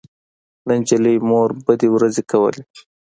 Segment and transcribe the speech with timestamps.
[0.65, 2.63] د نجلۍ مور بدې ورځې کولې